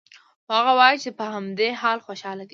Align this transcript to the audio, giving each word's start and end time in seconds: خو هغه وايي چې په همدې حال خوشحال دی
خو 0.45 0.51
هغه 0.59 0.73
وايي 0.79 0.97
چې 1.03 1.09
په 1.17 1.25
همدې 1.33 1.69
حال 1.81 1.97
خوشحال 2.05 2.37
دی 2.41 2.47